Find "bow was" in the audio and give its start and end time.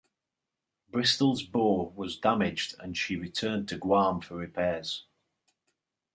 1.43-2.17